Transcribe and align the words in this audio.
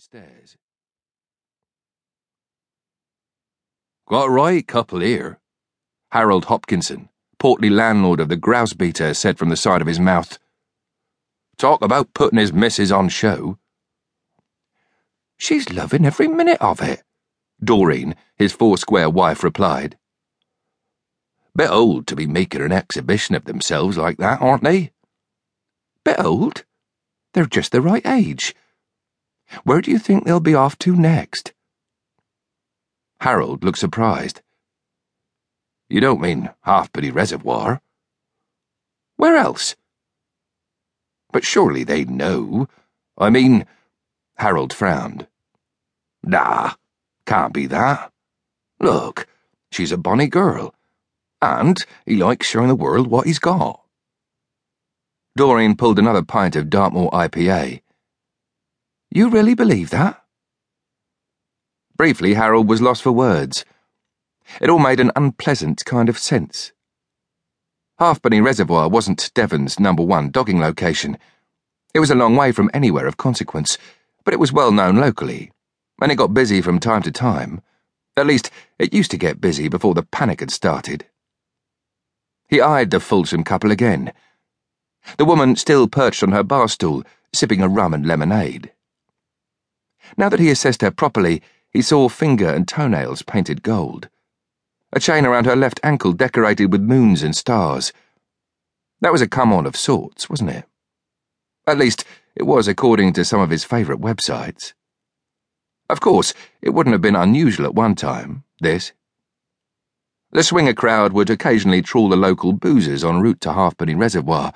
stairs. 0.00 0.56
Got 4.08 4.28
a 4.28 4.30
right 4.30 4.66
couple 4.66 5.00
here, 5.00 5.40
Harold 6.12 6.46
Hopkinson, 6.46 7.08
portly 7.38 7.68
landlord 7.68 8.20
of 8.20 8.28
the 8.28 8.36
Grousebeater, 8.36 9.14
said 9.14 9.38
from 9.38 9.48
the 9.50 9.56
side 9.56 9.80
of 9.80 9.86
his 9.86 10.00
mouth. 10.00 10.38
Talk 11.58 11.82
about 11.82 12.14
putting 12.14 12.38
his 12.38 12.52
missus 12.52 12.92
on 12.92 13.08
show. 13.08 13.58
She's 15.36 15.70
loving 15.70 16.06
every 16.06 16.28
minute 16.28 16.58
of 16.60 16.80
it, 16.80 17.02
Doreen, 17.62 18.14
his 18.36 18.52
foursquare 18.52 19.10
wife, 19.10 19.42
replied. 19.42 19.98
Bit 21.54 21.70
old 21.70 22.06
to 22.06 22.16
be 22.16 22.26
making 22.26 22.62
an 22.62 22.72
exhibition 22.72 23.34
of 23.34 23.44
themselves 23.44 23.98
like 23.98 24.18
that, 24.18 24.40
aren't 24.40 24.62
they? 24.62 24.92
Bit 26.04 26.20
old? 26.20 26.64
They're 27.34 27.46
just 27.46 27.72
the 27.72 27.80
right 27.80 28.06
age. 28.06 28.54
Where 29.64 29.80
do 29.80 29.90
you 29.90 29.98
think 29.98 30.24
they'll 30.24 30.40
be 30.40 30.54
off 30.54 30.78
to 30.80 30.94
next? 30.94 31.52
Harold 33.20 33.64
looked 33.64 33.78
surprised. 33.78 34.42
You 35.88 36.00
don't 36.00 36.20
mean 36.20 36.50
Halfpenny 36.62 37.10
Reservoir? 37.10 37.80
Where 39.16 39.36
else? 39.36 39.74
But 41.32 41.44
surely 41.44 41.82
they 41.82 42.04
know. 42.04 42.68
I 43.16 43.30
mean, 43.30 43.66
Harold 44.36 44.72
frowned. 44.72 45.26
Nah, 46.22 46.74
can't 47.26 47.52
be 47.52 47.66
that. 47.66 48.12
Look, 48.80 49.26
she's 49.72 49.92
a 49.92 49.96
bonny 49.96 50.28
girl, 50.28 50.74
and 51.42 51.84
he 52.06 52.16
likes 52.16 52.46
showing 52.46 52.68
the 52.68 52.74
world 52.74 53.08
what 53.08 53.26
he's 53.26 53.38
got. 53.38 53.80
Doreen 55.36 55.76
pulled 55.76 55.98
another 55.98 56.22
pint 56.22 56.54
of 56.54 56.70
Dartmoor 56.70 57.10
IPA. 57.10 57.80
You 59.10 59.30
really 59.30 59.54
believe 59.54 59.90
that? 59.90 60.22
Briefly, 61.96 62.34
Harold 62.34 62.68
was 62.68 62.82
lost 62.82 63.02
for 63.02 63.10
words. 63.10 63.64
It 64.60 64.68
all 64.68 64.78
made 64.78 65.00
an 65.00 65.12
unpleasant 65.16 65.84
kind 65.84 66.08
of 66.08 66.18
sense. 66.18 66.72
Halfpenny 67.98 68.40
Reservoir 68.40 68.88
wasn't 68.88 69.32
Devon's 69.34 69.80
number 69.80 70.02
one 70.02 70.30
dogging 70.30 70.60
location. 70.60 71.18
It 71.94 72.00
was 72.00 72.10
a 72.10 72.14
long 72.14 72.36
way 72.36 72.52
from 72.52 72.70
anywhere 72.72 73.06
of 73.06 73.16
consequence, 73.16 73.78
but 74.24 74.34
it 74.34 74.38
was 74.38 74.52
well 74.52 74.70
known 74.70 74.96
locally, 74.96 75.50
and 76.00 76.12
it 76.12 76.16
got 76.16 76.34
busy 76.34 76.60
from 76.60 76.78
time 76.78 77.02
to 77.02 77.10
time. 77.10 77.62
At 78.16 78.26
least, 78.26 78.50
it 78.78 78.94
used 78.94 79.10
to 79.12 79.16
get 79.16 79.40
busy 79.40 79.68
before 79.68 79.94
the 79.94 80.02
panic 80.02 80.40
had 80.40 80.50
started. 80.50 81.06
He 82.46 82.60
eyed 82.60 82.90
the 82.90 83.00
fulsome 83.00 83.42
couple 83.42 83.70
again. 83.70 84.12
The 85.16 85.24
woman 85.24 85.56
still 85.56 85.88
perched 85.88 86.22
on 86.22 86.32
her 86.32 86.42
bar 86.42 86.68
stool, 86.68 87.04
sipping 87.34 87.62
a 87.62 87.68
rum 87.68 87.94
and 87.94 88.06
lemonade. 88.06 88.72
Now 90.16 90.28
that 90.28 90.40
he 90.40 90.50
assessed 90.50 90.82
her 90.82 90.90
properly, 90.90 91.42
he 91.70 91.82
saw 91.82 92.08
finger 92.08 92.48
and 92.48 92.66
toenails 92.66 93.22
painted 93.22 93.62
gold. 93.62 94.08
A 94.92 95.00
chain 95.00 95.26
around 95.26 95.44
her 95.44 95.56
left 95.56 95.80
ankle 95.82 96.12
decorated 96.12 96.72
with 96.72 96.80
moons 96.80 97.22
and 97.22 97.36
stars. 97.36 97.92
That 99.00 99.12
was 99.12 99.20
a 99.20 99.28
come 99.28 99.52
on 99.52 99.66
of 99.66 99.76
sorts, 99.76 100.30
wasn't 100.30 100.50
it? 100.50 100.64
At 101.66 101.78
least, 101.78 102.04
it 102.34 102.44
was 102.44 102.66
according 102.66 103.12
to 103.12 103.24
some 103.24 103.40
of 103.40 103.50
his 103.50 103.64
favourite 103.64 104.00
websites. 104.00 104.72
Of 105.90 106.00
course, 106.00 106.32
it 106.62 106.70
wouldn't 106.70 106.94
have 106.94 107.02
been 107.02 107.16
unusual 107.16 107.66
at 107.66 107.74
one 107.74 107.94
time, 107.94 108.44
this. 108.60 108.92
The 110.32 110.42
swinger 110.42 110.74
crowd 110.74 111.12
would 111.12 111.30
occasionally 111.30 111.82
trawl 111.82 112.08
the 112.08 112.16
local 112.16 112.52
boozers 112.52 113.04
en 113.04 113.20
route 113.20 113.40
to 113.42 113.52
Halfpenny 113.52 113.94
Reservoir, 113.94 114.52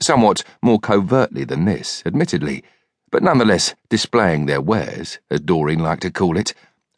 somewhat 0.00 0.44
more 0.62 0.78
covertly 0.78 1.44
than 1.44 1.64
this, 1.64 2.02
admittedly 2.06 2.62
but 3.10 3.22
nonetheless 3.22 3.74
displaying 3.88 4.46
their 4.46 4.60
wares, 4.60 5.18
as 5.30 5.40
Doreen 5.40 5.78
liked 5.78 6.02
to 6.02 6.10
call 6.10 6.36
it, 6.36 6.54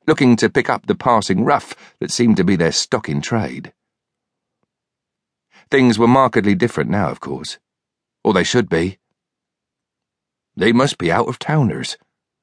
looking 0.06 0.37
to 0.37 0.48
pick 0.48 0.70
up 0.70 0.87
the 0.87 0.95
passing 0.95 1.45
rough 1.45 1.75
that 2.01 2.11
seemed 2.11 2.37
to 2.39 2.45
be 2.45 2.56
their 2.56 2.73
stock 2.73 3.09
in 3.09 3.20
trade. 3.20 3.73
Things 5.70 5.98
were 5.98 6.08
markedly 6.08 6.55
different 6.55 6.89
now, 6.89 7.11
of 7.11 7.20
course. 7.20 7.58
Or 8.24 8.33
they 8.33 8.45
should 8.45 8.68
be. 8.68 8.98
They 10.57 10.73
must 10.73 10.98
be 10.98 11.13
out 11.13 11.29
of 11.29 11.39
towners, 11.39 11.98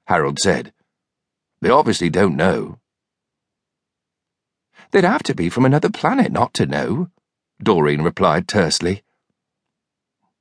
Harold 0.08 0.40
said. 0.40 0.72
They 1.62 1.70
obviously 1.70 2.10
don't 2.10 2.36
know. 2.36 2.80
They'd 4.92 5.04
have 5.04 5.24
to 5.24 5.36
be 5.36 5.50
from 5.50 5.66
another 5.66 5.90
planet 5.90 6.32
not 6.32 6.54
to 6.54 6.68
know, 6.68 7.10
Doreen 7.62 8.04
replied 8.04 8.48
tersely. 8.48 9.04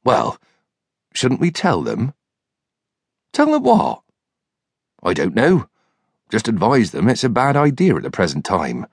Well, 0.04 0.38
shouldn't 1.14 1.40
we 1.40 1.50
tell 1.50 1.80
them? 1.80 2.12
Tell 3.34 3.50
them 3.50 3.64
what? 3.64 4.02
I 5.02 5.12
don't 5.12 5.34
know. 5.34 5.68
Just 6.30 6.46
advise 6.46 6.92
them 6.92 7.08
it's 7.08 7.24
a 7.24 7.28
bad 7.28 7.56
idea 7.56 7.96
at 7.96 8.04
the 8.04 8.10
present 8.10 8.44
time. 8.44 8.86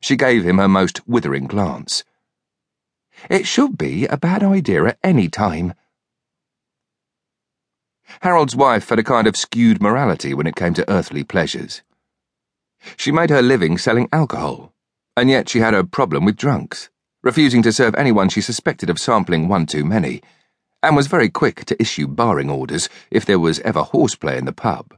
She 0.00 0.16
gave 0.16 0.44
him 0.44 0.56
her 0.56 0.66
most 0.66 1.06
withering 1.06 1.46
glance. 1.46 2.04
It 3.28 3.46
should 3.46 3.76
be 3.76 4.06
a 4.06 4.16
bad 4.16 4.42
idea 4.42 4.86
at 4.86 4.98
any 5.04 5.28
time. 5.28 5.74
Harold's 8.22 8.56
wife 8.56 8.88
had 8.88 8.98
a 8.98 9.04
kind 9.04 9.26
of 9.26 9.36
skewed 9.36 9.82
morality 9.82 10.32
when 10.32 10.46
it 10.46 10.56
came 10.56 10.72
to 10.72 10.90
earthly 10.90 11.22
pleasures. 11.22 11.82
She 12.96 13.12
made 13.12 13.28
her 13.28 13.42
living 13.42 13.76
selling 13.76 14.08
alcohol, 14.10 14.72
and 15.14 15.28
yet 15.28 15.50
she 15.50 15.58
had 15.58 15.74
a 15.74 15.84
problem 15.84 16.24
with 16.24 16.36
drunks, 16.36 16.88
refusing 17.22 17.62
to 17.62 17.74
serve 17.74 17.94
anyone 17.94 18.30
she 18.30 18.40
suspected 18.40 18.88
of 18.88 18.98
sampling 18.98 19.48
one 19.48 19.66
too 19.66 19.84
many 19.84 20.22
and 20.86 20.94
was 20.94 21.08
very 21.08 21.28
quick 21.28 21.64
to 21.64 21.82
issue 21.82 22.06
barring 22.06 22.48
orders 22.48 22.88
if 23.10 23.24
there 23.24 23.40
was 23.40 23.58
ever 23.60 23.82
horseplay 23.82 24.38
in 24.38 24.44
the 24.44 24.52
pub. 24.52 24.96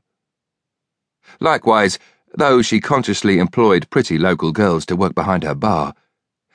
Likewise, 1.40 1.98
though 2.36 2.60
she 2.60 2.78
consciously 2.78 3.38
employed 3.38 3.88
pretty 3.88 4.18
local 4.18 4.52
girls 4.52 4.84
to 4.84 4.96
work 4.96 5.14
behind 5.14 5.44
her 5.44 5.54
bar, 5.54 5.94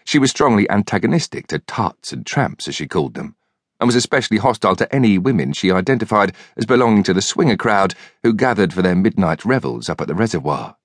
she 0.05 0.19
was 0.19 0.29
strongly 0.29 0.69
antagonistic 0.69 1.47
to 1.47 1.57
tarts 1.57 2.13
and 2.13 2.27
tramps, 2.27 2.67
as 2.67 2.75
she 2.75 2.87
called 2.87 3.15
them, 3.15 3.35
and 3.79 3.87
was 3.87 3.95
especially 3.95 4.37
hostile 4.37 4.75
to 4.75 4.93
any 4.93 5.17
women 5.17 5.51
she 5.51 5.71
identified 5.71 6.35
as 6.55 6.67
belonging 6.67 7.01
to 7.01 7.13
the 7.13 7.21
swinger 7.21 7.57
crowd 7.57 7.95
who 8.21 8.35
gathered 8.35 8.71
for 8.71 8.83
their 8.83 8.95
midnight 8.95 9.43
revels 9.43 9.89
up 9.89 9.99
at 9.99 10.07
the 10.07 10.13
reservoir. 10.13 10.77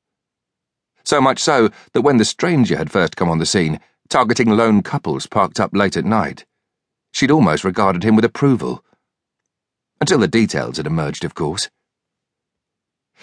So 1.05 1.21
much 1.21 1.39
so 1.39 1.69
that 1.93 2.01
when 2.01 2.17
the 2.17 2.25
stranger 2.25 2.79
had 2.79 2.91
first 2.91 3.15
come 3.15 3.29
on 3.29 3.41
the 3.41 3.45
scene, 3.45 3.79
targeting 4.09 4.49
lone 4.49 4.83
couples 4.83 5.27
parked 5.27 5.61
up 5.61 5.75
late 5.75 5.99
at 5.99 6.07
night, 6.07 6.47
She'd 7.19 7.33
almost 7.33 7.65
regarded 7.65 8.05
him 8.05 8.15
with 8.15 8.25
approval. 8.25 8.85
Until 10.01 10.21
the 10.21 10.29
details 10.29 10.77
had 10.77 10.87
emerged, 10.87 11.25
of 11.25 11.35
course. 11.35 11.69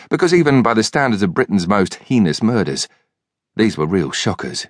Because 0.09 0.33
even 0.33 0.61
by 0.61 0.73
the 0.73 0.83
standards 0.83 1.23
of 1.23 1.33
Britain's 1.33 1.65
most 1.65 1.95
heinous 1.95 2.43
murders, 2.43 2.89
these 3.55 3.77
were 3.77 3.85
real 3.85 4.11
shockers. 4.11 4.67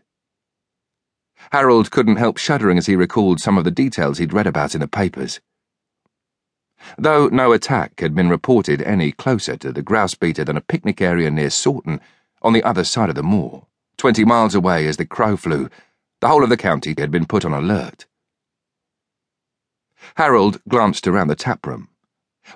Harold 1.52 1.90
couldn't 1.90 2.18
help 2.18 2.38
shuddering 2.38 2.78
as 2.78 2.86
he 2.86 2.96
recalled 2.96 3.40
some 3.40 3.58
of 3.58 3.64
the 3.64 3.72
details 3.72 4.20
he'd 4.20 4.32
read 4.32 4.46
about 4.46 4.76
in 4.76 4.82
the 4.82 4.88
papers. 4.88 5.42
Though 6.96 7.28
no 7.28 7.52
attack 7.52 8.02
had 8.02 8.14
been 8.14 8.30
reported 8.30 8.84
any 8.84 9.12
closer 9.12 9.58
to 9.58 9.72
the 9.72 9.82
Grousebeater 9.82 10.46
than 10.46 10.56
a 10.56 10.62
picnic 10.62 11.02
area 11.02 11.32
near 11.32 11.50
Sawton, 11.50 12.00
on 12.44 12.54
the 12.54 12.62
other 12.62 12.84
side 12.84 13.10
of 13.10 13.16
the 13.16 13.24
moor, 13.24 13.66
twenty 13.98 14.24
miles 14.24 14.54
away 14.54 14.86
as 14.86 14.98
the 14.98 15.06
crow 15.08 15.36
flew, 15.36 15.68
the 16.22 16.28
whole 16.28 16.44
of 16.44 16.50
the 16.50 16.58
county 16.58 16.94
had 16.96 17.10
been 17.10 17.26
put 17.26 17.44
on 17.44 17.54
alert. 17.54 18.06
Harold 20.16 20.62
glanced 20.70 21.08
around 21.08 21.28
the 21.28 21.36
taproom, 21.36 21.90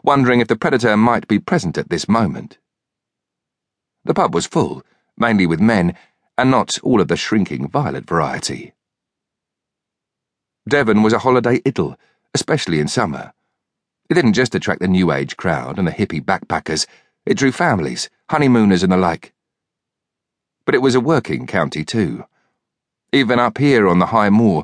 wondering 0.01 0.39
if 0.39 0.47
the 0.47 0.55
predator 0.55 0.95
might 0.95 1.27
be 1.27 1.39
present 1.39 1.77
at 1.77 1.89
this 1.89 2.07
moment. 2.07 2.57
The 4.05 4.13
pub 4.13 4.33
was 4.33 4.47
full, 4.47 4.81
mainly 5.17 5.45
with 5.45 5.59
men, 5.59 5.93
and 6.37 6.49
not 6.49 6.79
all 6.83 7.01
of 7.01 7.09
the 7.09 7.17
shrinking 7.17 7.67
violet 7.67 8.07
variety. 8.07 8.73
Devon 10.69 11.03
was 11.03 11.11
a 11.11 11.19
holiday 11.19 11.59
idyll, 11.65 11.97
especially 12.33 12.79
in 12.79 12.87
summer. 12.87 13.33
It 14.09 14.13
didn't 14.13 14.33
just 14.33 14.55
attract 14.55 14.79
the 14.79 14.87
New 14.87 15.11
Age 15.11 15.35
crowd 15.35 15.77
and 15.77 15.87
the 15.87 15.91
hippie 15.91 16.23
backpackers, 16.23 16.87
it 17.25 17.37
drew 17.37 17.51
families, 17.51 18.09
honeymooners, 18.29 18.83
and 18.83 18.91
the 18.91 18.97
like. 18.97 19.33
But 20.63 20.75
it 20.75 20.81
was 20.81 20.95
a 20.95 21.01
working 21.01 21.45
county, 21.45 21.83
too. 21.83 22.23
Even 23.11 23.37
up 23.37 23.57
here 23.57 23.87
on 23.87 23.99
the 23.99 24.07
high 24.07 24.29
moor, 24.29 24.63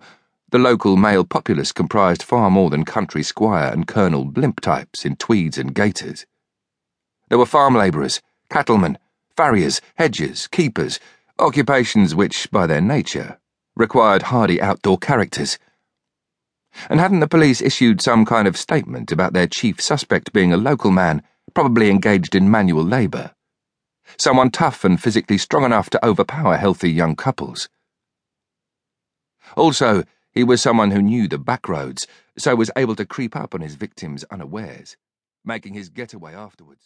the 0.56 0.60
local 0.60 0.96
male 0.96 1.25
populace 1.25 1.74
comprised 1.74 2.24
far 2.24 2.50
more 2.50 2.69
than 2.69 2.86
country 2.86 3.22
squire 3.22 3.69
and 3.74 3.88
colonel 3.88 4.24
blimp 4.24 4.62
types 4.62 5.04
in 5.04 5.18
tweeds 5.18 5.57
and 5.57 5.75
gaiters. 5.75 6.25
There 7.28 7.38
were 7.38 7.46
farm 7.46 7.75
labourers, 7.75 8.22
cattlemen, 8.50 8.98
farriers, 9.36 9.81
hedgers, 9.96 10.48
keepers, 10.48 10.98
occupations 11.40 12.16
which, 12.16 12.50
by 12.52 12.68
their 12.68 12.80
nature, 12.80 13.38
required 13.75 14.22
hardy 14.31 14.62
outdoor 14.62 14.98
characters. 14.98 15.60
And 16.90 17.02
hadn't 17.02 17.19
the 17.19 17.28
police 17.28 17.62
issued 17.62 18.00
some 18.00 18.24
kind 18.24 18.48
of 18.48 18.56
statement 18.56 19.12
about 19.12 19.34
their 19.34 19.48
chief 19.48 19.81
suspect 19.81 20.31
being 20.31 20.54
a 20.54 20.57
local 20.57 20.90
man, 20.90 21.22
probably 21.54 21.90
engaged 21.90 22.34
in 22.34 22.50
manual 22.50 22.86
labour? 22.86 23.36
Someone 24.18 24.52
tough 24.52 24.86
and 24.86 25.04
physically 25.04 25.38
strong 25.38 25.66
enough 25.66 25.90
to 25.90 26.06
overpower 26.06 26.56
healthy 26.56 26.94
young 26.94 27.18
couples. 27.18 27.68
Also, 29.57 30.06
he 30.35 30.43
was 30.43 30.61
someone 30.61 30.91
who 30.91 31.01
knew 31.01 31.27
the 31.29 31.39
back 31.39 31.69
roads, 31.69 32.07
so 32.37 32.55
was 32.55 32.69
able 32.75 32.95
to 32.97 33.05
creep 33.05 33.35
up 33.37 33.55
on 33.55 33.61
his 33.61 33.75
victims 33.75 34.25
unawares, 34.25 34.97
making 35.45 35.73
his 35.73 35.89
getaway 35.89 36.35
afterwards. 36.35 36.81